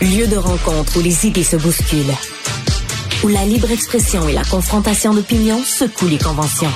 Lieu 0.00 0.26
de 0.26 0.36
rencontre 0.36 0.96
où 0.98 1.02
les 1.02 1.26
idées 1.26 1.44
se 1.44 1.56
bousculent. 1.56 2.14
Où 3.22 3.28
la 3.28 3.44
libre 3.44 3.70
expression 3.70 4.26
et 4.28 4.32
la 4.32 4.44
confrontation 4.44 5.12
d'opinions 5.14 5.62
secouent 5.62 6.08
les 6.08 6.18
conventions. 6.18 6.72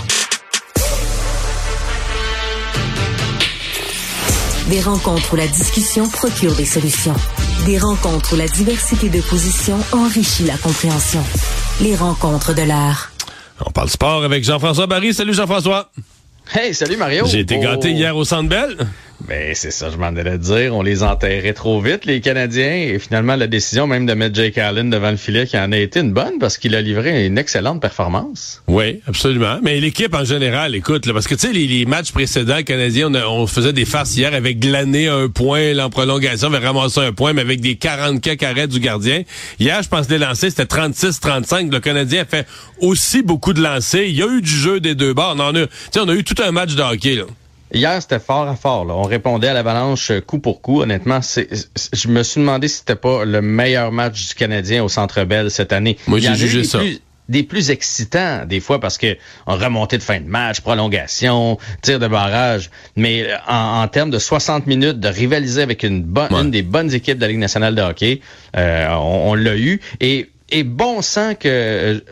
Des 4.69 4.81
rencontres 4.81 5.33
où 5.33 5.37
la 5.37 5.47
discussion 5.47 6.09
procure 6.09 6.55
des 6.55 6.65
solutions. 6.65 7.15
Des 7.67 7.79
rencontres 7.79 8.35
où 8.35 8.37
la 8.37 8.49
diversité 8.49 9.09
de 9.09 9.21
positions 9.21 9.79
enrichit 9.93 10.45
la 10.45 10.57
compréhension. 10.57 11.23
Les 11.81 11.97
rencontres 11.97 12.55
de 12.55 12.63
l'art. 12.63 13.11
On 13.65 13.71
parle 13.71 13.89
sport 13.89 14.25
avec 14.25 14.45
Jean-François 14.45 14.87
Barry. 14.87 15.15
Salut 15.15 15.35
Jean-François. 15.35 15.91
Hey, 16.55 16.75
salut 16.75 16.97
Mario. 16.99 17.25
J'ai 17.27 17.41
été 17.41 17.59
gâté 17.59 17.89
Oh. 17.93 17.97
hier 17.97 18.17
au 18.17 18.25
Centre 18.25 18.49
Bell. 18.51 18.77
Ben, 19.27 19.55
c'est 19.55 19.71
ça, 19.71 19.91
je 19.91 19.97
m'en 19.97 20.09
allais 20.09 20.39
dire. 20.39 20.75
On 20.75 20.83
les 20.83 21.03
enterrait 21.03 21.55
trop 21.55 21.81
vite, 21.81 22.05
les 22.05 22.21
Canadiens. 22.21 22.75
Et 22.75 22.99
finalement, 22.99 23.37
la 23.37 23.47
décision 23.47 23.87
même 23.87 24.07
de 24.07 24.13
mettre 24.13 24.35
Jake 24.35 24.59
Allen 24.59 24.91
devant 24.91 25.11
le 25.11 25.17
filet 25.17 25.47
qui 25.47 25.57
en 25.57 25.73
a 25.73 25.79
été 25.79 26.01
une 26.01 26.13
bonne 26.13 26.39
parce 26.39 26.59
qu'il 26.59 26.75
a 26.75 26.83
livré 26.83 27.27
une 27.27 27.39
excellente 27.39 27.81
performance. 27.81 28.63
Oui, 28.67 29.01
absolument. 29.07 29.59
Mais 29.63 29.81
l'équipe 29.81 30.15
en 30.15 30.25
général, 30.25 30.75
écoute, 30.75 31.07
là, 31.07 31.15
parce 31.15 31.27
que 31.27 31.35
tu 31.35 31.47
sais, 31.47 31.53
les, 31.53 31.87
matchs 31.87 32.13
précédents 32.13 32.63
canadiens, 32.63 33.11
on, 33.27 33.47
faisait 33.47 33.73
des 33.73 33.85
farces 33.85 34.17
hier 34.17 34.35
avec 34.35 34.59
glané 34.59 35.09
un 35.09 35.29
point, 35.29 35.73
là, 35.73 35.87
en 35.87 35.91
prolongation, 35.91 36.49
on 36.49 36.55
avait 36.55 36.67
ramassé 36.67 37.01
un 37.01 37.13
point, 37.13 37.33
mais 37.33 37.43
avec 37.43 37.61
des 37.61 37.77
40 37.77 38.21
cas 38.21 38.35
arrêts 38.47 38.69
du 38.69 38.81
gardien. 38.81 39.23
Hier, 39.59 39.83
je 39.83 39.89
pense 39.89 40.07
que 40.07 40.13
les 40.13 40.19
lancers, 40.19 40.51
c'était 40.51 40.65
36-35. 40.65 41.71
Le 41.71 41.81
Canadien 41.81 42.23
a 42.23 42.25
fait 42.25 42.47
aussi 42.81 43.23
beaucoup 43.23 43.53
de 43.53 43.63
lancers. 43.63 44.03
Il 44.03 44.17
y 44.17 44.23
a 44.23 44.27
eu 44.27 44.43
du 44.43 44.51
jeu 44.51 44.81
des 44.81 44.95
deux 44.95 45.15
bords. 45.15 45.35
On, 45.37 45.41
en 45.41 45.55
a, 45.57 45.67
on 45.97 46.09
a 46.09 46.15
eu 46.15 46.25
tout 46.25 46.41
un 46.43 46.51
match 46.51 46.75
de 46.75 46.83
hockey. 46.83 47.15
Là. 47.15 47.25
Hier, 47.75 48.01
c'était 48.01 48.19
fort 48.21 48.49
à 48.49 48.57
fort. 48.57 48.85
Là. 48.85 48.95
On 48.95 49.03
répondait 49.03 49.49
à 49.49 49.53
l'avalanche 49.55 50.11
euh, 50.11 50.21
coup 50.21 50.39
pour 50.39 50.63
coup. 50.63 50.83
Honnêtement, 50.83 51.21
c'est, 51.23 51.49
je 51.93 52.09
me 52.09 52.23
suis 52.23 52.41
demandé 52.41 52.69
si 52.69 52.79
c'était 52.79 52.95
pas 52.97 53.25
le 53.25 53.43
meilleur 53.43 53.93
match 53.93 54.29
du 54.29 54.35
Canadien 54.35 54.83
au 54.85 54.89
Centre 54.89 55.25
Bell 55.25 55.51
cette 55.51 55.73
année. 55.73 55.97
Moi, 56.07 56.19
en 56.19 56.23
j'ai 56.23 56.35
jugé 56.35 56.59
des 56.63 56.65
ça. 56.65 56.79
plus- 56.79 57.01
des 57.27 57.43
plus 57.43 57.71
excitants 57.71 58.45
des 58.45 58.61
fois 58.61 58.81
parce 58.81 58.99
que 58.99 59.17
on 59.47 59.55
remontait 59.57 59.97
de 59.97 60.03
fin 60.03 60.21
de 60.21 60.27
match, 60.29 60.61
prolongation, 60.61 61.57
tir 61.81 61.99
de 61.99 62.07
barrage, 62.07 62.71
mais 62.97 63.23
euh, 63.23 63.37
en, 63.49 63.83
en 63.83 63.89
termes 63.89 64.11
de 64.11 64.19
60 64.19 64.67
minutes 64.67 65.01
de 65.01 65.09
rivaliser 65.09 65.63
avec 65.63 65.85
une 65.85 66.03
bonne 66.03 66.33
Ouais. 66.35 66.43
une 66.43 66.51
des 66.51 66.61
bonnes 66.61 66.93
équipes 66.93 67.17
de 67.17 67.23
la 67.23 67.29
Ligue 67.29 67.39
nationale 67.39 67.75
de 67.75 67.81
hockey, 67.81 68.21
euh, 68.59 68.89
on, 68.91 69.31
on 69.31 69.35
l'a 69.35 69.57
eu 69.57 69.81
et 70.01 70.31
et 70.51 70.65
bon 70.65 71.01
sang 71.01 71.35
que 71.35 71.49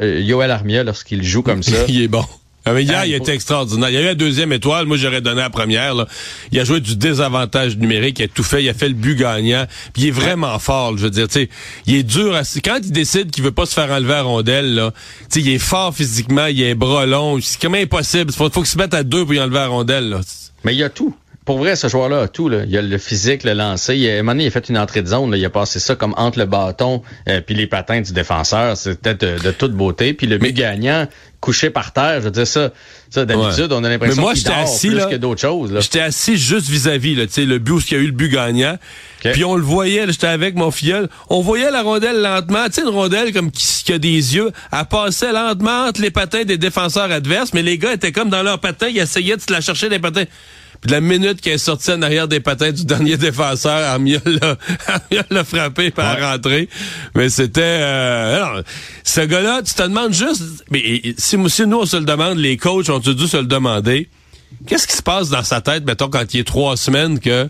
euh, 0.01 0.21
Yoel 0.21 0.51
Armia 0.51 0.83
lorsqu'il 0.83 1.23
joue 1.23 1.43
comme 1.43 1.63
ça. 1.63 1.77
il 1.89 2.01
est 2.03 2.09
bon. 2.09 2.25
Ah, 2.65 2.73
mais 2.73 2.85
hier, 2.85 2.99
Ah, 3.01 3.07
il 3.07 3.15
était 3.15 3.35
extraordinaire. 3.35 3.91
Il 3.91 3.95
y 3.95 3.97
a 3.97 4.03
eu 4.03 4.05
la 4.05 4.15
deuxième 4.15 4.53
étoile. 4.53 4.87
Moi, 4.87 4.97
j'aurais 4.97 5.21
donné 5.21 5.41
la 5.41 5.51
première. 5.51 5.95
Là. 5.95 6.07
Il 6.53 6.61
a 6.61 6.65
joué 6.65 6.81
du 6.81 6.95
désavantage 6.97 7.77
numérique. 7.77 8.21
Il 8.21 8.25
a 8.25 8.29
tout 8.29 8.45
fait. 8.45 8.63
Il 8.63 8.69
a 8.69 8.75
fait 8.75 8.89
le 8.89 8.95
but 8.95 9.17
gagnant. 9.17 9.67
Puis 9.93 10.03
il 10.03 10.09
est 10.09 10.13
vraiment 10.13 10.59
fort. 10.61 10.93
là, 10.93 10.99
Je 10.99 11.03
veux 11.05 11.11
dire, 11.11 11.27
tu 11.27 11.41
sais, 11.41 11.49
il 11.87 11.97
est 11.97 12.03
dur. 12.05 12.35
À... 12.37 12.43
Quand 12.65 12.79
il 12.83 12.93
décide 12.93 13.31
qu'il 13.33 13.43
veut 13.43 13.51
pas 13.51 13.67
se 13.67 13.75
faire 13.75 13.91
enlever 13.91 14.15
à 14.15 14.23
rondelle, 14.23 14.75
là, 14.75 14.93
tu 15.31 15.41
sais, 15.41 15.41
il 15.41 15.49
est 15.55 15.59
fort 15.59 15.93
physiquement. 15.95 16.47
Il 16.47 16.63
a 16.63 16.69
un 16.69 16.75
bras 16.77 17.05
long. 17.07 17.41
C'est 17.41 17.61
comme 17.61 17.75
impossible. 17.75 18.31
Il 18.31 18.37
faut, 18.37 18.49
faut 18.51 18.61
qu'il 18.61 18.71
se 18.71 18.79
mette 18.79 18.95
à 18.95 19.03
deux 19.03 19.25
pour 19.25 19.35
y 19.35 19.41
enlever 19.41 19.59
à 19.59 19.67
rondelle. 19.67 20.09
Là. 20.11 20.21
Mais 20.65 20.73
il 20.75 20.79
y 20.79 20.85
a 20.85 20.91
tout. 20.91 21.15
Pour 21.45 21.59
vrai, 21.59 21.75
ce 21.75 21.89
joueur-là 21.89 22.21
a 22.23 22.29
tout. 22.29 22.49
Là. 22.49 22.61
Il 22.65 22.71
y 22.71 22.79
a 22.79 22.83
le 22.83 22.99
physique, 22.99 23.43
le 23.43 23.53
lancer. 23.53 23.97
Il 23.97 24.09
a, 24.09 24.13
à 24.13 24.15
un 24.15 24.23
moment 24.23 24.33
donné, 24.33 24.45
il 24.45 24.47
a 24.47 24.51
fait 24.53 24.69
une 24.69 24.79
entrée 24.79 25.03
de 25.03 25.09
zone. 25.09 25.31
Là. 25.33 25.37
Il 25.37 25.45
a 25.45 25.51
passé 25.51 25.81
ça 25.81 25.97
comme 25.97 26.15
entre 26.17 26.39
le 26.39 26.45
bâton 26.47 27.03
euh, 27.29 27.41
puis 27.41 27.57
les 27.57 27.67
patins 27.67 28.01
du 28.01 28.13
défenseur. 28.13 28.77
C'était 28.77 29.15
de, 29.15 29.39
de 29.43 29.51
toute 29.51 29.73
beauté. 29.73 30.15
Puis 30.15 30.29
le 30.29 30.39
but 30.39 30.47
Mais- 30.49 30.53
gagnant, 30.53 31.09
couché 31.41 31.71
par 31.71 31.93
terre, 31.93 32.21
je 32.21 32.25
veux 32.27 32.31
dire 32.31 32.47
ça. 32.47 32.71
Ça, 33.11 33.25
d'habitude, 33.25 33.73
Ouais. 33.73 33.79
on 33.79 33.83
a 33.85 33.89
l'impression 33.91 34.17
Mais 34.17 34.23
moi, 34.23 34.33
qu'il 34.35 34.43
j'étais 34.43 34.55
dort 34.55 34.61
assis, 34.73 34.87
plus 34.89 34.97
là. 34.97 35.05
que 35.07 35.17
d'autres 35.17 35.41
choses. 35.41 35.77
J'étais 35.81 36.01
assis 36.01 36.37
juste 36.39 36.69
vis-à-vis, 36.69 37.17
là, 37.17 37.27
tu 37.27 37.33
sais, 37.33 37.45
le 37.45 37.59
but 37.59 37.73
où 37.73 37.81
il 37.81 37.93
y 37.93 37.97
a 37.97 37.99
eu 37.99 38.07
le 38.07 38.13
but 38.13 38.29
gagnant. 38.31 38.79
Puis 39.21 39.45
on 39.45 39.57
le 39.57 39.63
voyait, 39.63 40.07
j'étais 40.07 40.29
avec 40.29 40.55
mon 40.55 40.71
filleul. 40.71 41.09
On 41.29 41.41
voyait 41.41 41.71
la 41.73 41.83
rondelle 41.83 42.23
lentement, 42.23 42.67
tu 42.67 42.75
sais, 42.75 42.83
une 42.83 42.89
rondelle 42.89 43.33
comme 43.33 43.51
qui, 43.51 43.67
qui 43.85 43.93
a 43.93 43.99
des 43.99 44.09
yeux. 44.37 44.51
Elle 44.73 44.85
passait 44.87 45.33
lentement 45.33 45.87
entre 45.89 46.01
les 46.01 46.11
patins 46.13 46.45
des 46.45 46.57
défenseurs 46.57 47.11
adverses, 47.11 47.53
mais 47.53 47.63
les 47.63 47.77
gars 47.79 47.93
étaient 47.93 48.13
comme 48.13 48.31
dans 48.31 48.43
leurs 48.45 48.61
patins, 48.61 48.89
ils 48.89 48.99
essayaient 48.99 49.37
de 49.37 49.43
se 49.43 49.53
la 49.53 49.61
chercher 49.61 49.89
des 49.89 49.99
patins. 49.99 50.25
Puis 50.83 50.89
de 50.89 50.93
la 50.95 51.01
minute 51.01 51.41
qu'elle 51.41 51.55
est 51.55 51.59
sortie 51.59 51.93
en 51.93 52.03
arrière 52.03 52.27
des 52.27 52.41
patins 52.41 52.73
du 52.73 52.85
dernier 52.85 53.17
défenseur, 53.17 53.79
Armia 53.89 54.19
l'a, 55.31 55.45
frappé 55.45 55.93
par 55.93 56.21
rentrer. 56.21 56.69
Mais 57.15 57.29
c'était... 57.29 57.61
Euh, 57.63 58.37
alors, 58.37 58.63
ce 59.05 59.21
gars-là, 59.21 59.63
tu 59.63 59.75
te 59.75 59.83
demandes 59.83 60.13
juste... 60.13 60.43
Mais 60.73 61.01
si, 61.17 61.39
si 61.49 61.67
nous, 61.69 61.79
on 61.79 61.87
se 61.87 61.97
le 61.97 62.05
demande, 62.05 62.39
les 62.39 62.57
coachs 62.57 62.89
ont 62.91 62.99
dû 62.99 63.29
se 63.29 63.37
le 63.37 63.47
demander. 63.47 64.09
Qu'est-ce 64.67 64.89
qui 64.89 64.97
se 64.97 65.03
passe 65.03 65.29
dans 65.29 65.45
sa 65.45 65.61
tête, 65.61 65.85
mettons, 65.87 66.09
quand 66.09 66.35
il 66.35 66.41
est 66.41 66.45
trois 66.45 66.77
semaines 66.77 67.21
que 67.21 67.49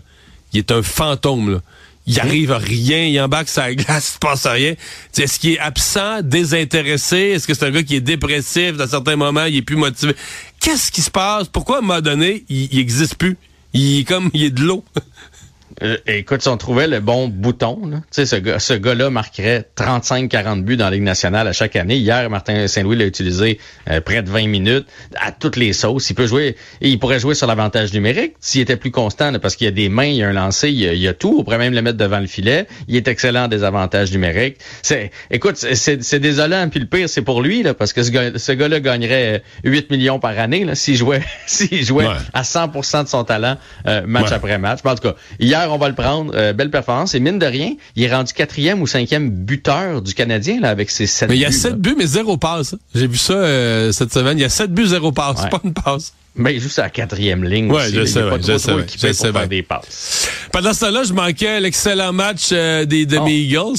il 0.53 0.59
est 0.59 0.71
un 0.71 0.83
fantôme, 0.83 1.53
là? 1.53 1.59
Il 2.05 2.19
arrive 2.19 2.51
à 2.51 2.57
rien, 2.57 3.05
il 3.05 3.19
embarque 3.21 3.47
sa 3.47 3.73
glace, 3.73 4.09
il 4.09 4.13
se 4.13 4.19
passe 4.19 4.45
rien. 4.45 4.73
Tu 4.73 4.79
sais, 5.13 5.23
Est-ce 5.23 5.39
qu'il 5.39 5.51
est 5.53 5.59
absent, 5.59 6.21
désintéressé? 6.21 7.17
Est-ce 7.17 7.47
que 7.47 7.53
c'est 7.53 7.65
un 7.65 7.71
gars 7.71 7.83
qui 7.83 7.95
est 7.95 8.01
dépressif? 8.01 8.75
Dans 8.75 8.87
certains 8.87 9.15
moments, 9.15 9.45
il 9.45 9.57
est 9.57 9.61
plus 9.61 9.77
motivé? 9.77 10.13
Qu'est-ce 10.63 10.93
qui 10.93 11.01
se 11.01 11.11
passe? 11.11 11.49
Pourquoi, 11.49 11.75
à 11.75 11.79
un 11.79 11.81
moment 11.81 11.99
donné, 11.99 12.45
il, 12.47 12.73
il 12.73 12.79
existe 12.79 13.15
plus? 13.15 13.37
Il 13.73 13.99
est 13.99 14.03
comme, 14.05 14.29
il 14.33 14.43
est 14.43 14.49
de 14.49 14.61
l'eau. 14.61 14.85
Euh, 15.81 15.97
écoute, 16.05 16.41
si 16.43 16.47
on 16.49 16.57
trouvait 16.57 16.87
le 16.87 16.99
bon 16.99 17.27
bouton, 17.27 17.87
là, 17.87 17.97
tu 17.97 18.03
sais, 18.11 18.25
ce, 18.25 18.35
gars, 18.35 18.59
ce 18.59 18.73
gars-là 18.73 19.09
marquerait 19.09 19.65
35-40 19.75 20.61
buts 20.63 20.77
dans 20.77 20.85
la 20.85 20.91
Ligue 20.91 21.01
nationale 21.03 21.47
à 21.47 21.53
chaque 21.53 21.75
année. 21.75 21.97
Hier, 21.97 22.29
Martin 22.29 22.67
Saint-Louis 22.67 22.95
l'a 22.95 23.05
utilisé 23.05 23.59
euh, 23.89 23.99
près 24.01 24.21
de 24.21 24.29
20 24.29 24.47
minutes 24.47 24.85
à 25.15 25.31
toutes 25.31 25.55
les 25.55 25.73
sauces. 25.73 26.09
Il 26.09 26.13
peut 26.13 26.27
jouer, 26.27 26.55
et 26.81 26.89
il 26.89 26.99
pourrait 26.99 27.19
jouer 27.19 27.33
sur 27.33 27.47
l'avantage 27.47 27.91
numérique 27.93 28.33
s'il 28.39 28.61
était 28.61 28.75
plus 28.77 28.91
constant, 28.91 29.31
là, 29.31 29.39
parce 29.39 29.55
qu'il 29.55 29.65
y 29.65 29.67
a 29.67 29.71
des 29.71 29.89
mains, 29.89 30.05
il 30.05 30.15
y 30.17 30.23
a 30.23 30.29
un 30.29 30.33
lancer, 30.33 30.69
il 30.69 30.77
y 30.79 30.87
a, 30.87 30.93
il 30.93 30.99
y 31.01 31.07
a 31.07 31.13
tout. 31.13 31.37
On 31.39 31.43
pourrait 31.43 31.57
même 31.57 31.73
le 31.73 31.81
mettre 31.81 31.97
devant 31.97 32.19
le 32.19 32.27
filet. 32.27 32.67
Il 32.87 32.95
est 32.95 33.07
excellent 33.07 33.47
des 33.47 33.63
avantages 33.63 34.11
numériques. 34.11 34.57
C'est, 34.83 35.09
écoute, 35.31 35.57
c'est- 35.57 36.03
c'est 36.03 36.19
désolant. 36.19 36.67
Puis 36.69 36.79
le 36.81 36.85
pire, 36.85 37.09
c'est 37.09 37.21
pour 37.23 37.41
lui, 37.41 37.63
là, 37.63 37.73
parce 37.73 37.93
que 37.93 38.03
ce, 38.03 38.11
gars, 38.11 38.37
ce 38.37 38.51
gars-là 38.51 38.79
gagnerait 38.79 39.41
8 39.63 39.89
millions 39.89 40.19
par 40.19 40.37
année 40.37 40.65
s'il 40.75 40.97
jouait, 40.97 41.23
s'il 41.47 41.83
jouait 41.83 42.05
Ouais. 42.05 42.13
à 42.33 42.43
100% 42.43 43.03
de 43.03 43.07
son 43.07 43.23
talent 43.23 43.57
euh, 43.87 44.03
match 44.05 44.25
Ouais. 44.27 44.33
après 44.33 44.57
match. 44.59 44.79
Mais 44.85 44.91
en 44.91 44.95
tout 44.95 45.07
cas, 45.09 45.15
hier, 45.39 45.71
on 45.73 45.77
va 45.77 45.89
le 45.89 45.95
prendre. 45.95 46.31
Euh, 46.35 46.53
belle 46.53 46.69
performance. 46.71 47.15
Et 47.15 47.19
mine 47.19 47.39
de 47.39 47.45
rien, 47.45 47.73
il 47.95 48.03
est 48.03 48.13
rendu 48.13 48.33
quatrième 48.33 48.81
ou 48.81 48.87
cinquième 48.87 49.29
buteur 49.29 50.01
du 50.01 50.13
Canadien 50.13 50.59
là, 50.61 50.69
avec 50.69 50.89
ses 50.89 51.07
sept 51.07 51.29
Mais 51.29 51.35
il 51.35 51.41
y 51.41 51.45
a 51.45 51.49
buts, 51.49 51.53
sept 51.55 51.75
buts, 51.75 51.95
mais 51.97 52.05
zéro 52.07 52.37
passe. 52.37 52.75
J'ai 52.95 53.07
vu 53.07 53.17
ça 53.17 53.33
euh, 53.33 53.91
cette 53.91 54.13
semaine. 54.13 54.37
Il 54.37 54.41
y 54.41 54.45
a 54.45 54.49
sept 54.49 54.71
buts, 54.71 54.87
zéro 54.87 55.11
passe. 55.11 55.43
Ouais. 55.43 55.49
Pas 55.51 55.61
une 55.63 55.73
passe. 55.73 56.13
Mais 56.35 56.59
juste 56.59 56.79
à 56.79 56.83
la 56.83 56.89
quatrième 56.89 57.43
ligne. 57.43 57.71
Ouais, 57.71 57.83
aussi, 57.85 57.93
je 57.93 58.05
sais 58.05 58.19
il 58.21 58.23
pas 58.25 58.39
trop, 58.39 58.47
je 58.47 58.51
trop 58.53 58.57
sais 58.57 58.71
équipé 58.83 59.07
je 59.07 59.07
pour 59.07 59.15
sais 59.17 59.21
faire 59.31 59.33
bien. 59.33 59.47
des 59.47 59.61
passes. 59.61 60.29
Pendant 60.51 60.73
ce 60.73 60.79
temps-là, 60.79 61.03
je 61.03 61.13
manquais 61.13 61.59
l'excellent 61.59 62.11
match 62.11 62.49
euh, 62.51 62.85
des, 62.85 63.05
de 63.05 63.17
Oh. 63.19 63.23
mes 63.25 63.35
Eagles. 63.37 63.77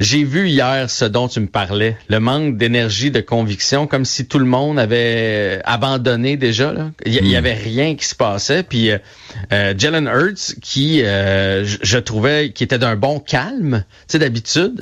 J'ai 0.00 0.24
vu 0.24 0.48
hier 0.48 0.88
ce 0.88 1.04
dont 1.04 1.28
tu 1.28 1.40
me 1.40 1.46
parlais, 1.46 1.94
le 2.08 2.20
manque 2.20 2.56
d'énergie, 2.56 3.10
de 3.10 3.20
conviction, 3.20 3.86
comme 3.86 4.06
si 4.06 4.26
tout 4.26 4.38
le 4.38 4.46
monde 4.46 4.78
avait 4.78 5.60
abandonné 5.64 6.38
déjà. 6.38 6.72
là. 6.72 6.90
Il 7.04 7.12
y, 7.12 7.18
il 7.18 7.28
y 7.28 7.36
avait 7.36 7.52
rien 7.52 7.94
qui 7.94 8.06
se 8.06 8.14
passait. 8.14 8.62
Puis 8.62 8.90
euh, 8.90 8.98
euh, 9.52 9.74
Jalen 9.76 10.06
Hurts, 10.06 10.54
qui 10.62 11.02
euh, 11.02 11.64
je- 11.64 11.98
trouvais 11.98 12.50
qui 12.52 12.64
était 12.64 12.78
d'un 12.78 12.96
bon 12.96 13.20
calme, 13.20 13.84
tu 14.08 14.12
sais 14.12 14.18
d'habitude. 14.18 14.80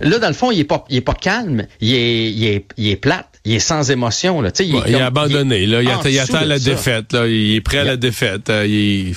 Là, 0.00 0.18
dans 0.20 0.28
le 0.28 0.34
fond, 0.34 0.50
il 0.52 0.60
est 0.60 0.64
pas, 0.64 0.84
il 0.88 0.96
est 0.98 1.00
pas 1.02 1.14
calme, 1.14 1.66
il 1.80 1.92
est, 1.94 2.30
il 2.30 2.46
est, 2.46 2.64
il 2.78 2.88
est 2.88 2.96
plate, 2.96 3.26
il 3.44 3.54
est 3.54 3.58
sans 3.58 3.90
émotion. 3.90 4.40
Là, 4.40 4.50
tu 4.52 4.62
sais, 4.62 4.68
il, 4.70 4.74
est 4.76 4.78
Ouais, 4.78 4.84
il 4.86 4.94
est 4.94 5.00
abandonné. 5.02 5.66
là. 5.66 5.82
Il, 5.82 5.88
en 5.88 5.98
attend, 5.98 6.08
il 6.08 6.14
la 6.14 6.58
ça. 6.58 6.70
défaite. 6.70 7.12
Là. 7.12 7.26
Il 7.26 7.56
est 7.56 7.60
prêt 7.60 7.78
à 7.78 7.84
la 7.84 7.96
défaite. 7.96 8.48
Euh, 8.48 8.64
il 8.66 9.14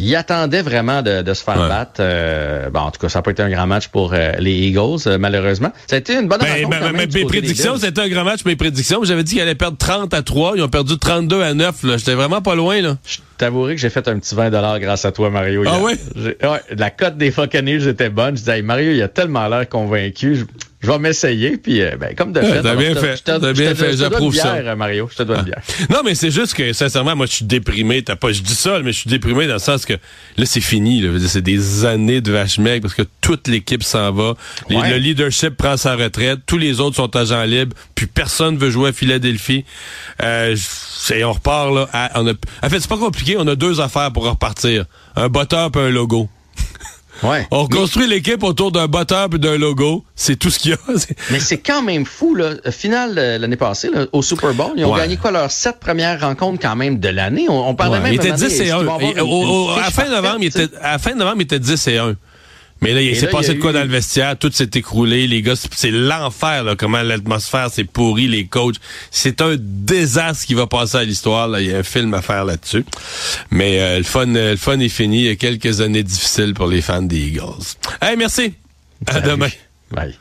il 0.00 0.16
attendait 0.16 0.62
vraiment 0.62 1.02
de, 1.02 1.22
de 1.22 1.34
se 1.34 1.42
faire 1.44 1.60
Ouais. 1.60 1.68
battre. 1.68 2.00
Euh, 2.00 2.70
bon, 2.70 2.80
en 2.80 2.90
tout 2.90 3.00
cas, 3.00 3.08
ça 3.08 3.18
n'a 3.18 3.22
pas 3.22 3.30
été 3.32 3.42
un 3.42 3.50
grand 3.50 3.66
match 3.66 3.88
pour 3.88 4.12
euh, 4.14 4.32
les 4.38 4.52
Eagles, 4.52 4.98
euh, 5.06 5.18
malheureusement. 5.18 5.72
Ça 5.86 5.96
a 5.96 5.98
été 5.98 6.14
une 6.14 6.28
bonne 6.28 6.40
Ben, 6.40 6.68
ben, 6.68 6.92
ben, 6.92 7.08
mes 7.12 7.24
prédictions, 7.24 7.76
c'était 7.78 8.00
un 8.00 8.08
grand 8.08 8.24
match, 8.24 8.44
mes 8.44 8.56
prédictions. 8.56 9.04
J'avais 9.04 9.22
dit 9.24 9.34
qu'ils 9.34 9.42
allaient 9.42 9.54
perdre 9.54 9.76
30 9.76 10.12
à 10.14 10.22
3. 10.22 10.54
Ils 10.56 10.62
ont 10.62 10.68
perdu 10.68 10.98
32 10.98 11.42
à 11.42 11.54
9. 11.54 11.82
là. 11.84 11.96
J'étais 11.96 12.14
vraiment 12.14 12.40
pas 12.42 12.54
loin. 12.54 12.80
là. 12.80 12.96
Je 13.06 13.18
t'avouerai 13.40 13.74
que 13.74 13.80
j'ai 13.80 13.90
fait 13.90 14.06
un 14.08 14.18
petit 14.18 14.34
20 14.34 14.50
grâce 14.78 15.04
à 15.04 15.12
toi, 15.12 15.30
Mario. 15.30 15.64
Ah 15.66 15.78
hier. 15.78 15.82
ouais? 15.82 16.60
La 16.76 16.90
cote 16.90 17.16
des 17.16 17.30
Buccaneers 17.30 17.88
était 17.88 18.10
bonne. 18.10 18.36
Je 18.36 18.40
disais, 18.42 18.58
hey, 18.58 18.62
Mario, 18.62 18.92
il 18.92 19.02
a 19.02 19.08
tellement 19.08 19.48
l'air 19.48 19.68
convaincu. 19.68 20.36
Je, 20.36 20.44
je 20.82 20.90
vais 20.90 20.98
m'essayer. 20.98 21.56
Puis, 21.58 21.82
euh, 21.82 21.96
ben, 21.98 22.14
comme 22.14 22.32
de 22.32 22.40
Ouais, 22.40 22.46
fait. 22.52 22.62
t'as 22.62 22.74
bien 22.76 22.88
je 22.90 22.94
te- 22.94 23.00
fait. 23.00 23.20
T'as 23.24 23.52
bien 23.52 23.74
fait. 23.74 23.96
J'approuve 23.96 24.34
ça. 24.34 24.60
bière, 24.60 24.76
Mario. 24.76 25.08
Je 25.10 25.16
te 25.16 25.22
dois 25.24 25.38
une 25.38 25.44
bière. 25.44 25.60
Non, 25.90 26.00
mais 26.04 26.14
c'est 26.14 26.30
juste 26.30 26.54
que, 26.54 26.72
sincèrement, 26.72 27.14
moi, 27.16 27.26
je 27.26 27.32
suis 27.32 27.44
déprimé. 27.44 28.02
T'as 28.02 28.16
pas, 28.16 28.32
je 28.32 28.40
dis 28.40 28.54
ça, 28.54 28.78
mais 28.82 28.92
je 28.92 29.00
suis 29.00 29.10
déprimé 29.10 29.46
dans 29.46 29.54
le 29.54 29.58
sens 29.58 29.84
que 29.84 29.92
là, 29.92 30.46
c'est 30.46 30.60
fini. 30.62 31.04
C'est 31.28 31.42
des 31.42 31.84
années 31.84 32.20
de 32.22 32.32
vache 32.32 32.58
maigre 32.58 32.82
parce 32.82 32.94
que 32.94 33.02
toute 33.20 33.46
l'équipe 33.48 33.82
s'en 33.82 34.10
va. 34.12 34.34
Les- 34.68 34.76
Ouais. 34.76 34.90
Le 34.90 34.96
leadership 34.96 35.56
prend 35.56 35.76
sa 35.76 35.96
retraite. 35.96 36.38
Tous 36.46 36.56
les 36.58 36.80
autres 36.80 36.96
sont 36.96 37.14
agents 37.16 37.44
libres. 37.44 37.76
Puis 37.94 38.06
personne 38.06 38.56
veut 38.56 38.70
jouer 38.70 38.88
à 38.90 38.92
Philadelphie. 38.92 39.64
Euh, 40.22 40.54
c'est- 40.56 41.22
on 41.24 41.32
repart 41.32 41.74
là. 41.74 41.88
à- 41.92 42.20
on 42.22 42.26
a- 42.26 42.32
en 42.62 42.68
fait, 42.70 42.80
c'est 42.80 42.88
pas 42.88 42.96
compliqué. 42.96 43.29
On 43.38 43.46
a 43.46 43.54
deux 43.56 43.80
affaires 43.80 44.12
pour 44.12 44.24
repartir. 44.24 44.84
Un 45.16 45.28
botteur 45.28 45.70
puis 45.70 45.80
un 45.82 45.90
logo. 45.90 46.28
Ouais. 47.22 47.46
On 47.50 47.64
reconstruit 47.64 48.06
l'équipe 48.06 48.42
autour 48.42 48.72
d'un 48.72 48.86
botteur 48.86 49.28
puis 49.28 49.38
d'un 49.38 49.58
logo. 49.58 50.02
C'est 50.16 50.36
tout 50.36 50.48
ce 50.48 50.58
qu'il 50.58 50.70
y 50.70 50.74
a. 50.74 50.78
Mais 51.30 51.38
c'est 51.38 51.58
quand 51.58 51.82
même 51.82 52.06
fou, 52.06 52.34
là. 52.34 52.52
Final 52.70 53.18
euh, 53.18 53.36
l'année 53.36 53.56
passée, 53.56 53.90
là, 53.92 54.06
au 54.12 54.22
Super 54.22 54.54
Bowl, 54.54 54.72
ils 54.74 54.86
ont 54.86 54.92
Ouais. 54.94 55.00
gagné 55.00 55.18
quoi 55.18 55.30
leurs 55.30 55.50
sept 55.50 55.78
premières 55.80 56.18
rencontres 56.18 56.60
quand 56.62 56.76
même 56.76 56.98
de 56.98 57.08
l'année? 57.10 57.44
On, 57.50 57.68
on 57.68 57.74
parlait 57.74 57.98
Ouais, 57.98 58.04
même 58.04 58.12
il 58.14 58.16
était 58.16 58.30
un 58.30 58.36
moment 58.36 58.48
10 58.48 58.56
donné, 58.58 58.64
et 58.64 58.68
est-ce 58.68 58.72
1. 58.72 58.78
qu'ils 58.78 58.86
vont 58.86 58.94
avoir 58.94 59.10
Et 59.10 59.12
une- 59.12 59.20
au- 59.20 59.26
au- 59.26 59.72
une 59.76 59.80
à 59.80 59.90
fin 59.90 60.08
novembre, 60.08 60.38
il 60.40 60.46
était, 60.46 60.68
à 60.80 60.98
fin 60.98 61.14
novembre, 61.14 61.36
il 61.40 61.42
était 61.42 61.58
10 61.58 61.88
et 61.88 61.98
1. 61.98 62.14
Mais 62.82 62.94
là, 62.94 63.02
il 63.02 63.14
s'est 63.14 63.26
passé 63.28 63.54
de 63.54 63.60
quoi 63.60 63.72
dans 63.72 63.82
le 63.82 63.88
vestiaire, 63.90 64.38
tout 64.38 64.50
s'est 64.52 64.70
écroulé, 64.74 65.26
les 65.26 65.42
gars, 65.42 65.54
c'est- 65.56 65.90
l'enfer, 65.90 66.64
là, 66.64 66.76
comment 66.76 67.02
l'atmosphère 67.02 67.70
s'est 67.70 67.84
pourrie, 67.84 68.26
les 68.26 68.46
coachs. 68.46 68.76
C'est 69.10 69.42
un 69.42 69.56
désastre 69.58 70.46
qui 70.46 70.54
va 70.54 70.66
passer 70.66 70.96
à 70.96 71.04
l'histoire, 71.04 71.48
là. 71.48 71.60
Il 71.60 71.68
y 71.68 71.74
a 71.74 71.78
un 71.78 71.82
film 71.82 72.14
à 72.14 72.22
faire 72.22 72.44
là-dessus. 72.44 72.84
Mais 73.50 73.80
euh, 73.80 73.98
le 73.98 74.04
fun, 74.04 74.34
euh, 74.34 74.52
le 74.52 74.56
fun 74.56 74.78
est 74.80 74.88
fini. 74.88 75.18
Il 75.20 75.26
y 75.26 75.30
a 75.30 75.36
quelques 75.36 75.80
années 75.82 76.02
difficiles 76.02 76.54
pour 76.54 76.68
les 76.68 76.80
fans 76.80 77.02
des 77.02 77.18
Eagles. 77.18 77.76
Hey, 78.00 78.16
merci. 78.16 78.54
À 79.06 79.20
demain. 79.20 79.48
Bye. 79.90 80.14